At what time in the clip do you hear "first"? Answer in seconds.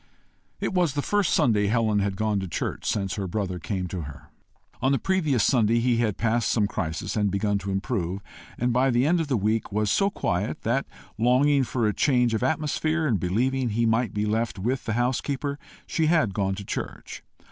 1.03-1.31